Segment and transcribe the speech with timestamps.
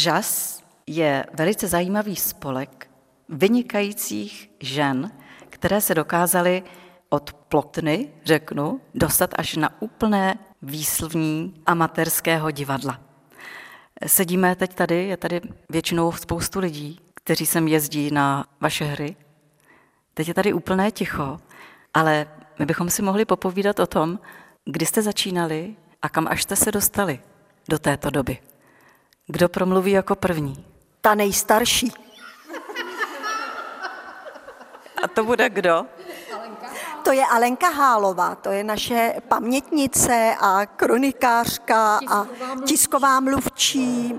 [0.00, 2.90] Žas je velice zajímavý spolek
[3.28, 5.10] vynikajících žen,
[5.50, 6.62] které se dokázaly
[7.08, 13.00] od plotny, řeknu, dostat až na úplné výslovní amatérského divadla.
[14.06, 19.16] Sedíme teď tady, je tady většinou spoustu lidí, kteří sem jezdí na vaše hry.
[20.14, 21.38] Teď je tady úplné ticho,
[21.94, 22.26] ale
[22.58, 24.18] my bychom si mohli popovídat o tom,
[24.64, 27.20] kdy jste začínali a kam až jste se dostali
[27.68, 28.38] do této doby.
[29.30, 30.64] Kdo promluví jako první?
[31.00, 31.92] Ta nejstarší.
[35.02, 35.86] A to bude kdo?
[37.04, 42.26] To je Alenka Hálová, to je naše pamětnice a kronikářka a
[42.66, 44.14] tisková mluvčí,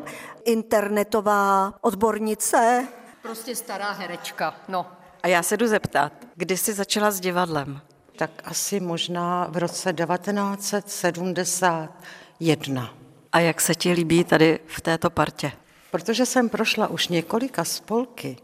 [0.46, 2.88] internetová odbornice.
[3.22, 4.92] Prostě stará herečka, no.
[5.24, 7.82] A já se jdu zeptat, kdy jsi začala s divadlem?
[8.16, 12.90] Tak asi možná v roce 1971.
[13.34, 15.52] A jak se ti líbí tady v této partě?
[15.92, 18.38] Protože jsem prošla už několika spolky,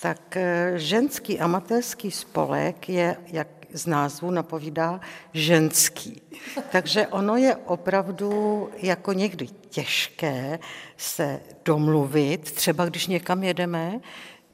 [0.00, 5.00] tak eh, ženský amatérský spolek je, jak z názvu napovídá,
[5.32, 6.22] ženský.
[6.70, 10.58] Takže ono je opravdu jako někdy těžké
[10.96, 14.00] se domluvit, třeba když někam jedeme,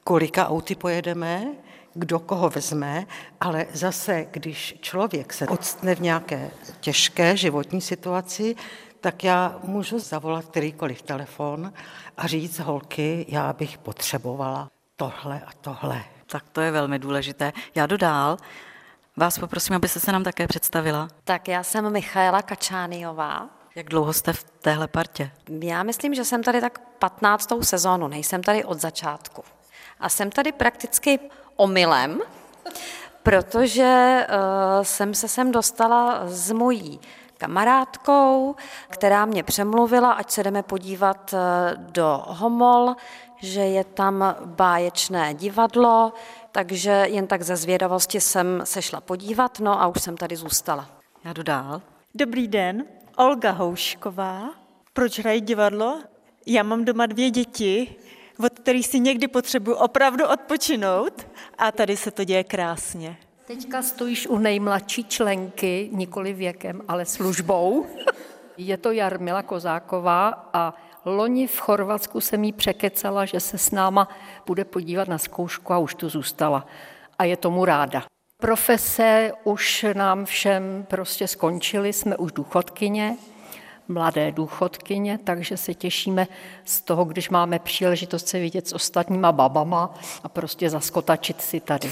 [0.03, 1.47] kolika auty pojedeme,
[1.93, 3.05] kdo koho vezme,
[3.41, 8.55] ale zase, když člověk se odstne v nějaké těžké životní situaci,
[9.01, 11.73] tak já můžu zavolat kterýkoliv telefon
[12.17, 16.03] a říct, holky, já bych potřebovala tohle a tohle.
[16.25, 17.53] Tak to je velmi důležité.
[17.75, 18.37] Já jdu dál.
[19.17, 21.07] Vás poprosím, abyste se nám také představila.
[21.23, 23.49] Tak já jsem Michaela Kačániová.
[23.75, 25.31] Jak dlouho jste v téhle partě?
[25.61, 27.53] Já myslím, že jsem tady tak 15.
[27.61, 29.43] sezónu, nejsem tady od začátku.
[29.99, 31.19] A jsem tady prakticky
[31.55, 32.21] omylem,
[33.23, 36.99] protože uh, jsem se sem dostala s mojí
[37.41, 38.55] kamarádkou,
[38.89, 41.37] která mě přemluvila, ať se jdeme podívat eh,
[41.77, 42.95] do Homol,
[43.37, 46.13] že je tam báječné divadlo,
[46.51, 50.85] takže jen tak ze zvědavosti jsem se šla podívat, no a už jsem tady zůstala.
[51.23, 51.81] Já jdu dál.
[52.15, 52.85] Dobrý den,
[53.17, 54.49] Olga Houšková.
[54.93, 56.01] Proč hrají divadlo?
[56.45, 57.95] Já mám doma dvě děti,
[58.45, 61.27] od kterých si někdy potřebuji opravdu odpočinout
[61.57, 63.17] a tady se to děje krásně.
[63.51, 67.85] Teďka stojíš u nejmladší členky, nikoli věkem, ale službou.
[68.57, 70.73] Je to Jarmila Kozáková a
[71.05, 74.09] loni v Chorvatsku jsem jí překecala, že se s náma
[74.45, 76.67] bude podívat na zkoušku a už tu zůstala.
[77.19, 78.03] A je tomu ráda.
[78.37, 83.17] Profese už nám všem prostě skončily, jsme už důchodkyně,
[83.87, 86.27] mladé důchodkyně, takže se těšíme
[86.65, 91.91] z toho, když máme příležitost se vidět s ostatníma babama a prostě zaskotačit si tady.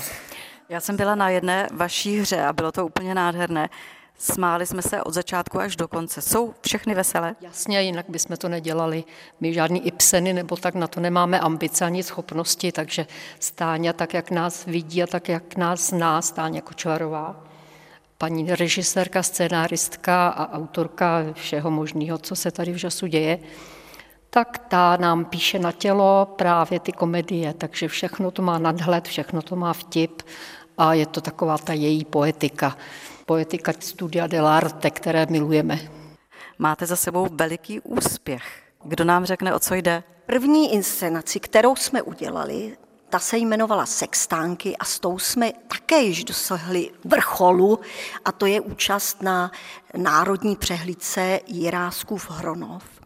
[0.69, 3.69] Já jsem byla na jedné vaší hře a bylo to úplně nádherné.
[4.17, 6.21] Smáli jsme se od začátku až do konce.
[6.21, 7.35] Jsou všechny veselé?
[7.41, 9.03] Jasně, jinak bychom to nedělali.
[9.39, 13.07] My žádný Ipseny nebo tak na to nemáme ambice ani schopnosti, takže
[13.39, 17.43] Stáňa tak, jak nás vidí a tak, jak nás zná, Stáňa Kočvarová,
[18.17, 23.39] paní režisérka, scénáristka a autorka všeho možného, co se tady v žasu děje,
[24.29, 29.41] tak ta nám píše na tělo právě ty komedie, takže všechno to má nadhled, všechno
[29.41, 30.21] to má vtip
[30.79, 32.77] a je to taková ta její poetika.
[33.25, 35.79] Poetika studia dell'arte, které milujeme.
[36.59, 38.43] Máte za sebou veliký úspěch.
[38.83, 40.03] Kdo nám řekne, o co jde?
[40.25, 42.77] První inscenaci, kterou jsme udělali,
[43.09, 47.79] ta se jmenovala Sextánky a s tou jsme také již dosahli vrcholu
[48.25, 49.51] a to je účast na
[49.97, 52.98] národní přehlídce Jiráskův Hronov.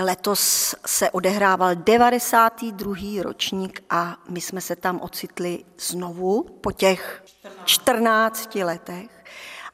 [0.00, 3.22] Letos se odehrával 92.
[3.22, 7.24] ročník a my jsme se tam ocitli znovu po těch
[7.64, 9.24] 14 letech.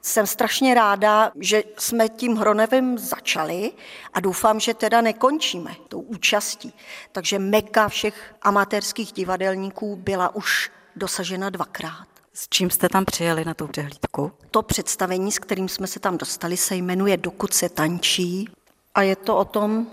[0.02, 3.72] Jsem strašně ráda, že jsme tím Hronevem začali
[4.12, 6.74] a doufám, že teda nekončíme tou účastí.
[7.12, 12.06] Takže meka všech amatérských divadelníků byla už dosažena dvakrát.
[12.32, 14.32] S čím jste tam přijeli na tu přehlídku?
[14.50, 18.48] To představení, s kterým jsme se tam dostali, se jmenuje Dokud se tančí
[18.94, 19.86] a je to o tom,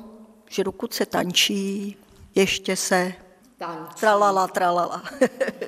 [0.52, 1.98] že dokud se tančí,
[2.36, 3.14] ještě se
[3.58, 3.96] tančí.
[4.00, 5.04] tralala, tralala.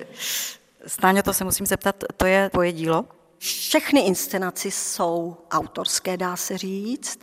[0.87, 3.05] Stáně, to se musím zeptat, to je tvoje dílo?
[3.37, 7.19] Všechny inscenaci jsou autorské, dá se říct,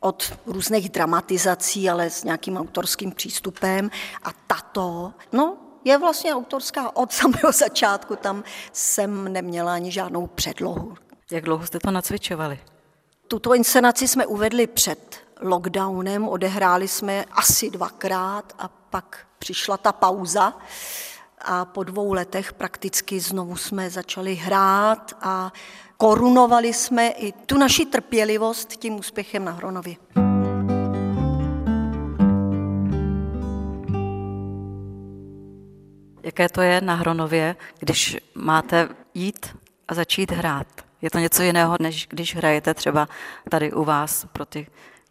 [0.00, 3.90] od různých dramatizací, ale s nějakým autorským přístupem.
[4.22, 10.94] A tato, no, je vlastně autorská od samého začátku, tam jsem neměla ani žádnou předlohu.
[11.30, 12.60] Jak dlouho jste to nacvičovali?
[13.30, 20.52] Tuto inscenaci jsme uvedli před lockdownem, odehráli jsme asi dvakrát a pak přišla ta pauza
[21.38, 25.52] a po dvou letech prakticky znovu jsme začali hrát a
[25.96, 29.96] korunovali jsme i tu naši trpělivost tím úspěchem na Hronově.
[36.22, 39.56] Jaké to je na Hronově, když máte jít
[39.88, 40.89] a začít hrát?
[41.02, 43.08] Je to něco jiného, než když hrajete třeba
[43.48, 44.66] tady u vás pro ty,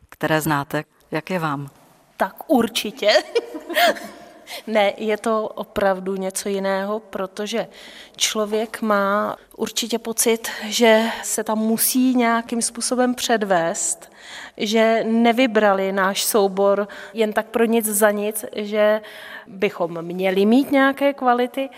[0.09, 0.83] které znáte.
[1.11, 1.69] Jak je vám?
[2.17, 3.11] Tak určitě.
[4.67, 7.67] Ne, je to opravdu něco jiného, protože
[8.15, 14.11] člověk má určitě pocit, že se tam musí nějakým způsobem předvést,
[14.57, 19.01] že nevybrali náš soubor jen tak pro nic za nic, že
[19.47, 21.69] bychom měli mít nějaké kvality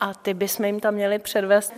[0.00, 1.72] a ty bychom jim tam měli předvést.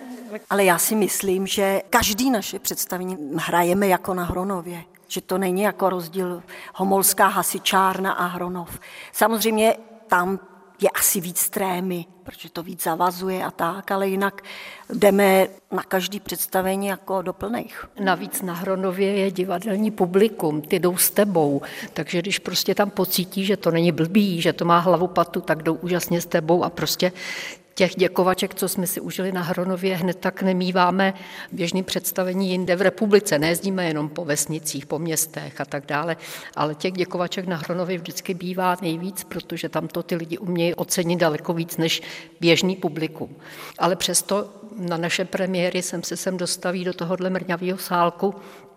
[0.50, 5.62] Ale já si myslím, že každý naše představení hrajeme jako na Hronově že to není
[5.62, 6.42] jako rozdíl
[6.74, 8.78] homolská hasičárna a Hronov.
[9.12, 9.76] Samozřejmě
[10.06, 10.40] tam
[10.80, 14.42] je asi víc trémy, protože to víc zavazuje a tak, ale jinak
[14.94, 17.84] jdeme na každý představení jako do plných.
[18.00, 21.62] Navíc na Hronově je divadelní publikum, ty jdou s tebou,
[21.92, 25.62] takže když prostě tam pocítí, že to není blbý, že to má hlavu patu, tak
[25.62, 27.12] jdou úžasně s tebou a prostě
[27.80, 31.14] těch děkovaček, co jsme si užili na Hronově, hned tak nemýváme
[31.52, 33.38] běžným představení jinde v republice.
[33.38, 36.16] Nejezdíme jenom po vesnicích, po městech a tak dále,
[36.56, 41.20] ale těch děkovaček na Hronově vždycky bývá nejvíc, protože tam to ty lidi umějí ocenit
[41.20, 42.02] daleko víc než
[42.40, 43.36] běžný publikum.
[43.78, 48.34] Ale přesto na naše premiéry jsem se sem dostaví do tohohle mrňavého sálku,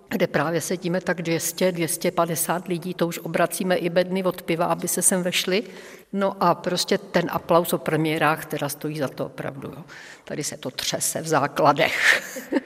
[0.10, 4.88] kde právě sedíme tak 200, 250 lidí, to už obracíme i bedny od piva, aby
[4.88, 5.64] se sem vešli.
[6.14, 9.74] No a prostě ten aplaus o premiérách teda stojí za to opravdu.
[9.78, 9.84] Jo.
[10.24, 12.22] Tady se to třese v základech.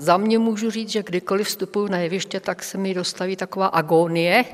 [0.00, 4.44] Za mě můžu říct, že kdykoliv vstupuju na jeviště, tak se mi dostaví taková agónie,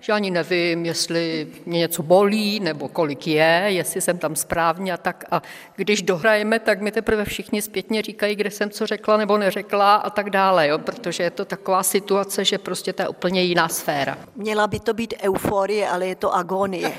[0.00, 4.96] že ani nevím, jestli mě něco bolí, nebo kolik je, jestli jsem tam správně a
[4.96, 5.24] tak.
[5.30, 5.42] A
[5.76, 10.10] když dohrajeme, tak mi teprve všichni zpětně říkají, kde jsem co řekla nebo neřekla a
[10.10, 14.18] tak dále, jo, protože je to taková situace, že prostě to je úplně jiná sféra.
[14.36, 16.92] Měla by to být euforie, ale je to agónie.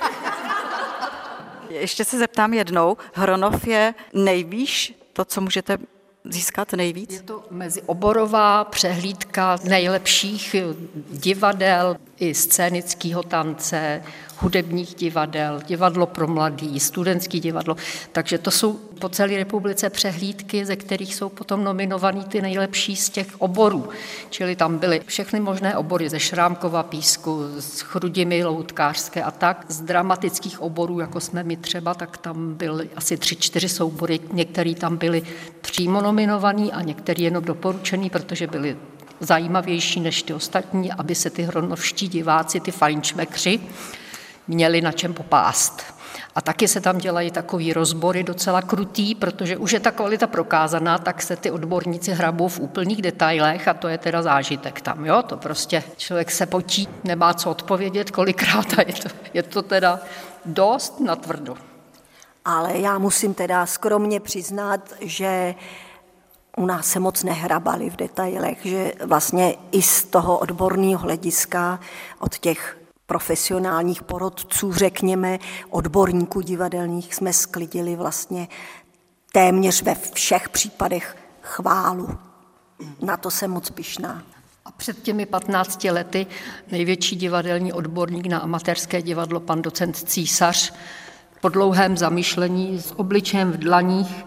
[1.70, 5.78] Ještě se zeptám jednou, Hronov je nejvýš to, co můžete
[6.30, 7.14] získat nejvíc?
[7.14, 10.56] Je to mezioborová přehlídka nejlepších
[11.12, 14.04] divadel i scénického tance,
[14.40, 17.76] hudebních divadel, divadlo pro mladý, studentský divadlo.
[18.12, 23.10] Takže to jsou po celé republice přehlídky, ze kterých jsou potom nominovaný ty nejlepší z
[23.10, 23.90] těch oborů.
[24.30, 29.66] Čili tam byly všechny možné obory ze Šrámkova písku, z Chrudimy loutkářské a tak.
[29.70, 34.20] Z dramatických oborů, jako jsme my třeba, tak tam byly asi tři, čtyři soubory.
[34.34, 35.24] Některý tam byli
[35.62, 38.78] přímo nominovaný a některý jenom doporučený, protože byli
[39.20, 43.60] zajímavější než ty ostatní, aby se ty hronovští diváci, ty fajnšmekři,
[44.48, 45.84] měli na čem popást.
[46.36, 50.98] A taky se tam dělají takový rozbory docela krutý, protože už je ta kvalita prokázaná,
[50.98, 55.24] tak se ty odborníci hrabou v úplných detailech a to je teda zážitek tam, jo,
[55.24, 60.00] to prostě člověk se potí, nemá co odpovědět kolikrát a je to, je to teda
[60.46, 61.58] dost natvrdo.
[62.46, 65.56] Ale já musím teda skromně přiznat, že
[66.58, 71.80] u nás se moc nehrabali v detailech, že vlastně i z toho odborného hlediska
[72.20, 78.48] od těch profesionálních porodců, řekněme, odborníků divadelních, jsme sklidili vlastně
[79.32, 82.18] téměř ve všech případech chválu.
[83.02, 84.24] Na to jsem moc pišná.
[84.66, 86.28] A před těmi 15 lety
[86.72, 90.74] největší divadelní odborník na amatérské divadlo, pan docent Císař,
[91.42, 94.26] po dlouhém zamýšlení s obličejem v dlaních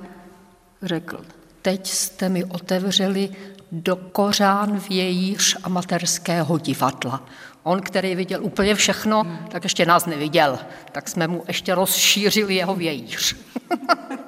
[0.83, 1.21] řekl,
[1.63, 3.31] teď jste mi otevřeli
[3.73, 7.23] do kořán vějíř amatérského divadla.
[7.69, 10.59] On, který viděl úplně všechno, tak ještě nás neviděl.
[10.93, 13.37] Tak jsme mu ještě rozšířili jeho vějíř.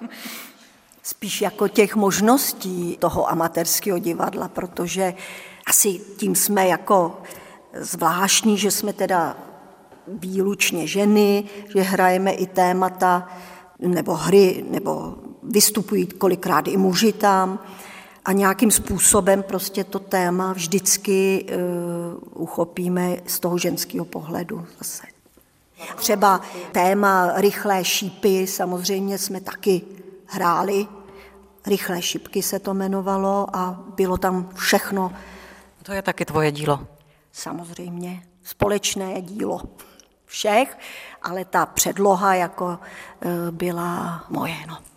[1.02, 5.14] Spíš jako těch možností toho amatérského divadla, protože
[5.66, 7.22] asi tím jsme jako
[7.74, 9.36] zvláštní, že jsme teda
[10.08, 11.44] výlučně ženy,
[11.74, 13.28] že hrajeme i témata
[13.78, 17.58] nebo hry, nebo vystupují kolikrát i muži tam
[18.30, 25.02] a nějakým způsobem prostě to téma vždycky uh, uchopíme z toho ženského pohledu zase.
[25.96, 26.40] Třeba
[26.72, 29.82] téma rychlé šípy samozřejmě jsme taky
[30.26, 30.86] hráli.
[31.66, 35.12] Rychlé šipky se to jmenovalo a bylo tam všechno.
[35.82, 36.86] To je taky tvoje dílo.
[37.32, 39.60] Samozřejmě, společné dílo
[40.26, 40.78] všech,
[41.22, 44.56] ale ta předloha jako uh, byla moje.
[44.68, 44.89] No.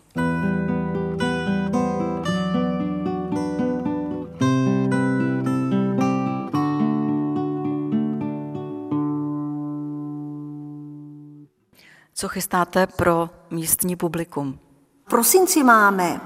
[12.14, 14.58] Co chystáte pro místní publikum?
[15.06, 16.20] V prosinci máme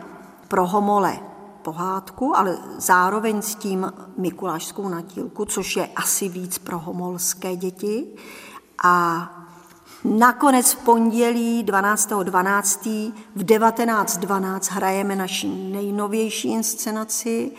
[0.48, 1.18] pro homole
[1.62, 8.06] pohádku, ale zároveň s tím Mikulášskou natílku, což je asi víc pro homolské děti.
[8.84, 9.28] A
[10.04, 12.24] Nakonec v pondělí 12.12.
[12.24, 12.86] 12.
[13.36, 17.52] v 19.12 hrajeme naši nejnovější inscenaci,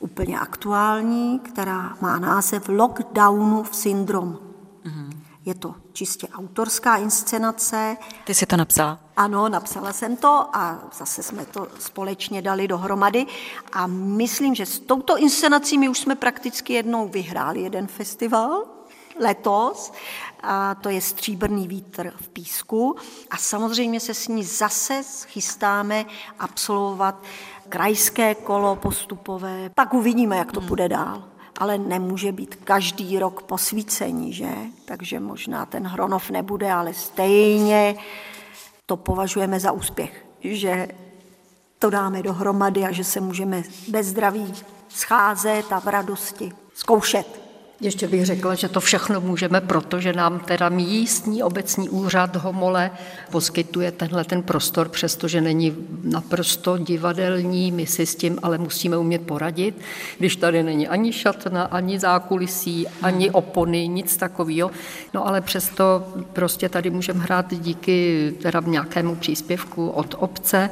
[0.00, 4.38] úplně aktuální, která má název Lockdownu v syndrom.
[4.84, 5.17] Mm-hmm.
[5.48, 7.96] Je to čistě autorská inscenace.
[8.24, 9.00] Ty jsi to napsala?
[9.16, 13.26] Ano, napsala jsem to a zase jsme to společně dali dohromady.
[13.72, 18.64] A myslím, že s touto inscenací my už jsme prakticky jednou vyhráli jeden festival
[19.20, 19.92] letos.
[20.42, 22.96] A to je Stříbrný vítr v písku.
[23.30, 26.04] A samozřejmě se s ní zase chystáme
[26.38, 27.22] absolvovat
[27.68, 29.70] krajské kolo postupové.
[29.74, 34.50] Tak uvidíme, jak to bude dál ale nemůže být každý rok posvícení, že?
[34.84, 37.94] Takže možná ten Hronov nebude, ale stejně
[38.86, 40.88] to považujeme za úspěch, že
[41.78, 44.54] to dáme dohromady a že se můžeme bez zdraví
[44.88, 47.47] scházet a v radosti zkoušet.
[47.80, 52.90] Ještě bych řekla, že to všechno můžeme, protože nám teda místní obecní úřad Homole
[53.30, 59.22] poskytuje tenhle ten prostor, přestože není naprosto divadelní, my si s tím ale musíme umět
[59.22, 59.80] poradit,
[60.18, 64.70] když tady není ani šatna, ani zákulisí, ani opony, nic takového.
[65.14, 70.70] No ale přesto prostě tady můžeme hrát díky teda nějakému příspěvku od obce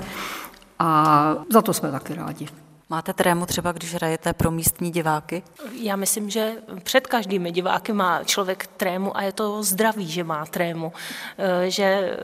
[0.78, 2.48] a za to jsme taky rádi.
[2.90, 5.42] Máte trému třeba, když hrajete pro místní diváky?
[5.72, 6.52] Já myslím, že
[6.82, 10.92] před každými diváky má člověk trému a je to zdravý, že má trému.
[11.38, 12.16] Eh, že eh,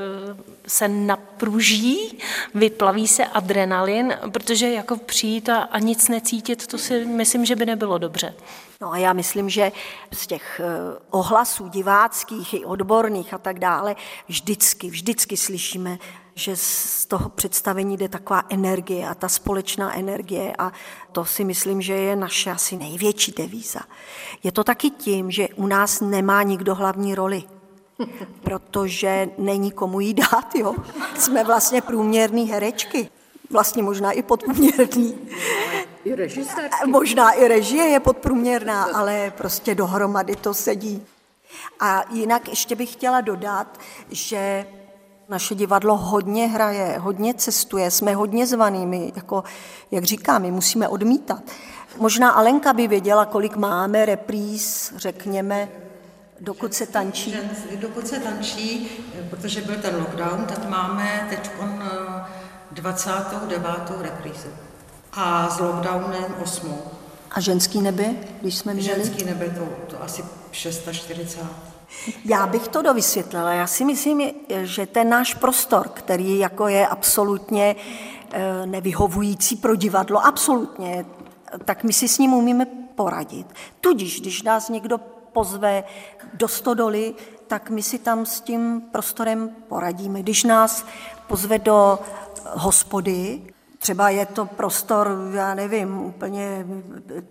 [0.66, 2.18] se napruží,
[2.54, 7.66] vyplaví se adrenalin, protože jako přijít a, a nic necítit, to si myslím, že by
[7.66, 8.34] nebylo dobře.
[8.80, 9.72] No a já myslím, že
[10.12, 13.96] z těch eh, ohlasů diváckých i odborných a tak dále
[14.28, 15.98] vždycky, vždycky slyšíme
[16.34, 20.72] že z toho představení jde taková energie a ta společná energie a
[21.12, 23.80] to si myslím, že je naše asi největší devíza.
[24.42, 27.42] Je to taky tím, že u nás nemá nikdo hlavní roli,
[28.42, 30.74] protože není komu jí dát, jo.
[31.18, 33.08] Jsme vlastně průměrný herečky,
[33.50, 35.18] vlastně možná i podprůměrný.
[36.04, 36.16] I
[36.86, 41.06] Možná i režie je podprůměrná, ale prostě dohromady to sedí.
[41.80, 44.66] A jinak ještě bych chtěla dodat, že
[45.32, 49.44] naše divadlo hodně hraje, hodně cestuje, jsme hodně zvaný, my, jako,
[49.90, 51.42] jak říkám, my musíme odmítat.
[51.96, 55.68] Možná Alenka by věděla, kolik máme repríz, řekněme,
[56.40, 57.34] dokud se tančí.
[57.76, 58.88] Dokud se tančí,
[59.30, 61.50] protože byl ten lockdown, tak máme teď
[62.70, 63.66] 29.
[64.00, 64.48] reprízu.
[65.12, 66.78] A s lockdownem 8.
[67.30, 68.04] A ženský nebe,
[68.40, 68.88] když jsme měli?
[68.88, 71.40] Ženský nebe to, to asi 640.
[72.24, 73.52] Já bych to dovysvětlila.
[73.52, 74.22] Já si myslím,
[74.62, 77.76] že ten náš prostor, který jako je absolutně
[78.32, 81.06] eh, nevyhovující pro divadlo, absolutně,
[81.64, 83.46] tak my si s ním umíme poradit.
[83.80, 84.98] Tudíž, když nás někdo
[85.32, 85.84] pozve
[86.34, 87.14] do stodoly,
[87.46, 90.22] tak my si tam s tím prostorem poradíme.
[90.22, 90.86] Když nás
[91.26, 91.98] pozve do
[92.44, 93.42] hospody,
[93.78, 96.66] třeba je to prostor, já nevím, úplně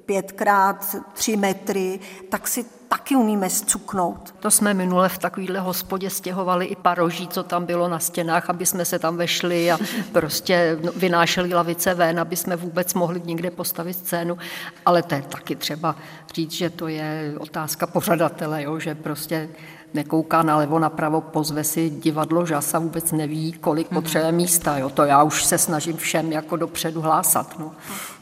[0.05, 1.99] pětkrát tři metry,
[2.29, 4.33] tak si taky umíme zcuknout.
[4.39, 8.65] To jsme minule v takovéhle hospodě stěhovali i paroží, co tam bylo na stěnách, aby
[8.65, 9.77] jsme se tam vešli a
[10.11, 14.37] prostě vynášeli lavice ven, aby jsme vůbec mohli někde postavit scénu.
[14.85, 15.95] Ale to je taky třeba
[16.35, 18.79] říct, že to je otázka pořadatele, jo?
[18.79, 19.49] že prostě
[19.93, 24.01] nekouká nalevo, napravo, pozve si divadlo žasa, vůbec neví, kolik mhm.
[24.01, 24.77] potřebuje místa.
[24.77, 24.89] Jo?
[24.89, 27.59] To já už se snažím všem jako dopředu hlásat.
[27.59, 27.71] No.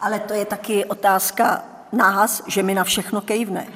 [0.01, 3.67] Ale to je taky otázka nás, že mi na všechno kejvne.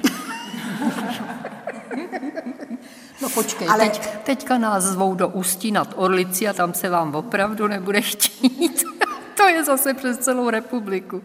[3.24, 3.78] No počkej, Ale...
[3.78, 8.84] teď, teďka nás zvou do Ústí nad Orlicí a tam se vám opravdu nebude chtít.
[9.36, 11.22] to je zase přes celou republiku.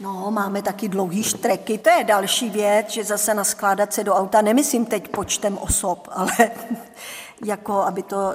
[0.00, 4.42] No, máme taky dlouhý štreky, to je další věc, že zase naskládat se do auta,
[4.42, 6.32] nemyslím teď počtem osob, ale
[7.44, 8.34] jako aby to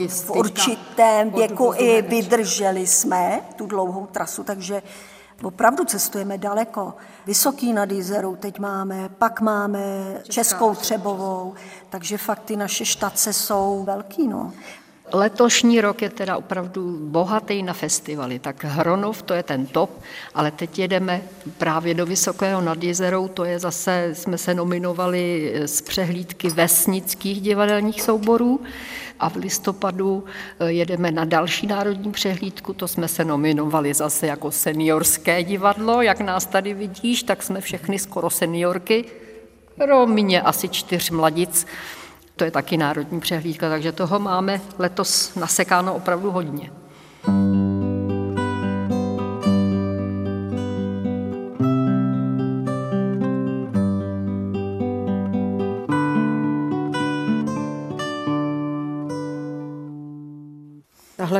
[0.00, 4.82] e, v určitém věku i vydrželi jsme tu dlouhou trasu, takže
[5.42, 6.94] Opravdu cestujeme daleko.
[7.26, 9.80] Vysoký nad Jízerou teď máme, pak máme
[10.28, 11.54] Českou Třebovou,
[11.90, 14.28] takže fakt ty naše štace jsou velký.
[14.28, 14.52] No.
[15.12, 19.90] Letošní rok je teda opravdu bohatý na festivaly, tak Hronov to je ten top,
[20.34, 21.22] ale teď jedeme
[21.58, 28.02] právě do Vysokého nad Jezerou, to je zase, jsme se nominovali z přehlídky vesnických divadelních
[28.02, 28.60] souborů
[29.20, 30.24] a v listopadu
[30.60, 36.20] eh, jedeme na další národní přehlídku, to jsme se nominovali zase jako seniorské divadlo, jak
[36.20, 39.04] nás tady vidíš, tak jsme všechny skoro seniorky,
[39.78, 41.66] kromě asi čtyř mladic,
[42.36, 46.79] to je taky národní přehlídka, takže toho máme letos nasekáno opravdu hodně.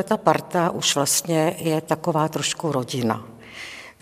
[0.03, 3.25] Tahle ta parta už vlastně je taková trošku rodina.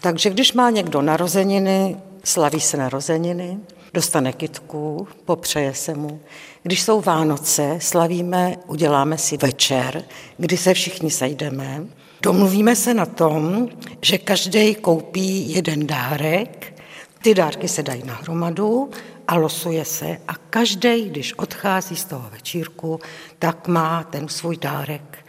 [0.01, 3.57] Takže když má někdo narozeniny, slaví se narozeniny,
[3.93, 6.19] dostane kitku, popřeje se mu.
[6.63, 10.03] Když jsou Vánoce, slavíme, uděláme si večer,
[10.37, 11.83] kdy se všichni sejdeme.
[12.21, 13.69] Domluvíme se na tom,
[14.01, 16.73] že každý koupí jeden dárek,
[17.21, 18.89] ty dárky se dají na hromadu
[19.27, 22.99] a losuje se a každý, když odchází z toho večírku,
[23.39, 25.28] tak má ten svůj dárek.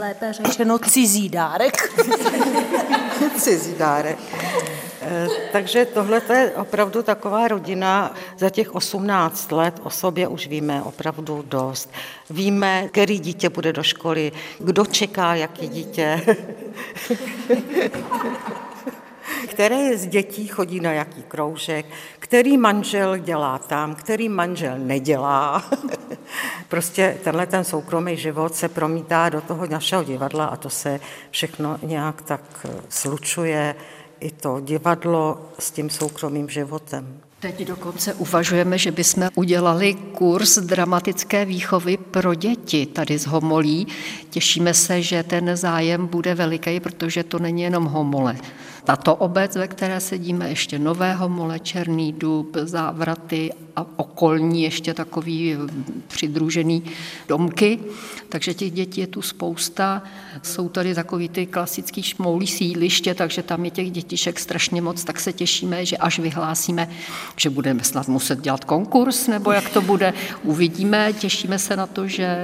[0.00, 1.92] Lépe řečeno cizí dárek.
[3.38, 4.18] cizí dárek.
[5.02, 8.14] Eh, takže tohle je opravdu taková rodina.
[8.38, 11.90] Za těch 18 let o sobě už víme opravdu dost.
[12.30, 16.20] Víme, který dítě bude do školy, kdo čeká, jaký dítě.
[19.60, 21.86] které z dětí chodí na jaký kroužek,
[22.18, 25.64] který manžel dělá tam, který manžel nedělá.
[26.68, 31.00] prostě tenhle ten soukromý život se promítá do toho našeho divadla a to se
[31.30, 33.74] všechno nějak tak slučuje
[34.20, 37.20] i to divadlo s tím soukromým životem.
[37.40, 43.86] Teď dokonce uvažujeme, že bychom udělali kurz dramatické výchovy pro děti tady z Homolí.
[44.30, 48.36] Těšíme se, že ten zájem bude veliký, protože to není jenom Homole.
[48.90, 55.56] Tato obec, ve které sedíme, ještě Nové Homole, Černý dub, Závraty a okolní ještě takový
[56.08, 56.82] přidružený
[57.28, 57.78] domky.
[58.28, 60.02] Takže těch dětí je tu spousta.
[60.42, 65.20] Jsou tady takový ty klasický šmoulí sídliště, takže tam je těch dětišek strašně moc, tak
[65.20, 66.88] se těšíme, že až vyhlásíme,
[67.36, 71.12] že budeme snad muset dělat konkurs, nebo jak to bude, uvidíme.
[71.12, 72.38] Těšíme se na to, že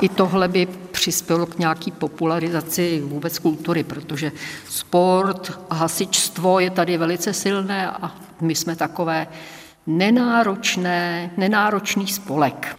[0.00, 4.32] i tohle by přispělo k nějaký popularizaci vůbec kultury, protože
[4.68, 9.26] sport a hasičstvo je tady velice silné a my jsme takové
[9.86, 12.76] nenáročné, nenáročný spolek.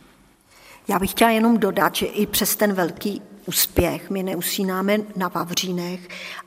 [0.87, 5.99] Já bych chtěla jenom dodat, že i přes ten velký úspěch my neusínáme na Vavřínech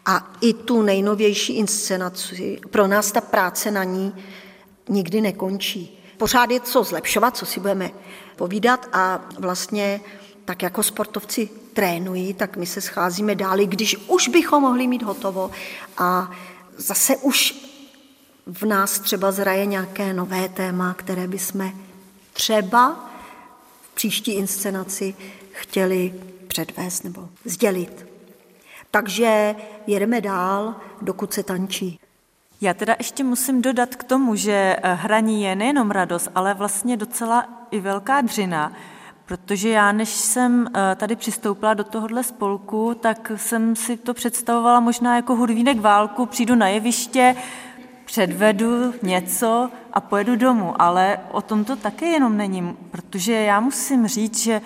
[0.06, 4.14] a i tu nejnovější inscenaci, pro nás ta práce na ní
[4.88, 5.98] nikdy nekončí.
[6.16, 7.90] Pořád je co zlepšovat, co si budeme
[8.36, 10.00] povídat a vlastně
[10.44, 15.50] tak jako sportovci trénují, tak my se scházíme dál, když už bychom mohli mít hotovo
[15.98, 16.30] a
[16.76, 17.54] zase už
[18.46, 21.72] v nás třeba zraje nějaké nové téma, které bychom
[22.32, 23.10] třeba
[23.82, 25.14] v příští inscenaci
[25.52, 26.14] chtěli
[26.48, 28.06] předvést nebo sdělit.
[28.90, 29.54] Takže
[29.86, 32.00] jedeme dál, dokud se tančí.
[32.60, 37.48] Já teda ještě musím dodat k tomu, že hraní je nejenom radost, ale vlastně docela
[37.70, 38.72] i velká dřina,
[39.32, 44.80] Protože já, než jsem eh, tady přistoupila do tohohle spolku, tak jsem si to představovala
[44.80, 47.36] možná jako hudvínek válku, přijdu na jeviště,
[48.04, 54.06] předvedu něco a pojedu domů, ale o tom to také jenom není, protože já musím
[54.06, 54.60] říct, že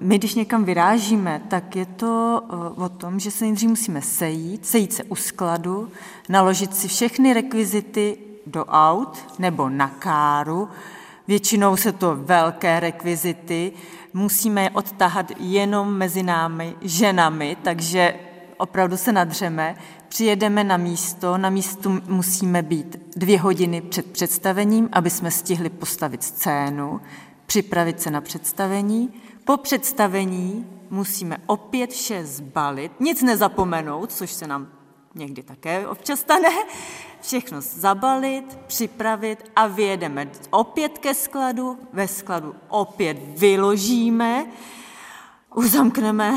[0.00, 4.66] my, když někam vyrážíme, tak je to eh, o tom, že se nejdřív musíme sejít,
[4.66, 5.90] sejít se u skladu,
[6.28, 10.68] naložit si všechny rekvizity do aut nebo na káru,
[11.28, 13.72] Většinou se to velké rekvizity,
[14.12, 18.14] musíme je odtahat jenom mezi námi, ženami, takže
[18.56, 19.76] opravdu se nadřeme,
[20.08, 26.22] přijedeme na místo, na místu musíme být dvě hodiny před představením, aby jsme stihli postavit
[26.22, 27.00] scénu,
[27.46, 29.10] připravit se na představení.
[29.44, 34.77] Po představení musíme opět vše zbalit, nic nezapomenout, což se nám
[35.14, 36.48] někdy také občas stane,
[37.20, 40.30] všechno zabalit, připravit a vyjedeme.
[40.50, 44.46] Opět ke skladu, ve skladu opět vyložíme,
[45.54, 46.34] uzamkneme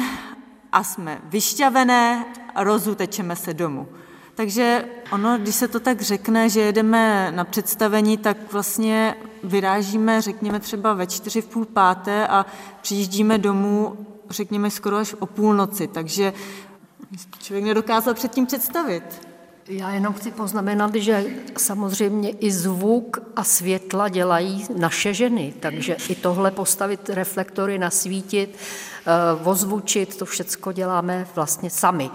[0.72, 3.88] a jsme vyšťavené a rozutečeme se domů.
[4.36, 10.60] Takže ono, když se to tak řekne, že jedeme na představení, tak vlastně vyrážíme, řekněme
[10.60, 12.46] třeba ve čtyři v půl páté a
[12.82, 13.98] přijíždíme domů,
[14.30, 16.34] řekněme skoro až o půlnoci, takže
[17.40, 19.28] člověk nedokázal předtím představit.
[19.68, 21.26] Já jenom chci poznamenat, že
[21.58, 29.12] samozřejmě i zvuk a světla dělají naše ženy, takže i tohle postavit reflektory, nasvítit, eh,
[29.44, 32.10] ozvučit, to všechno děláme vlastně sami.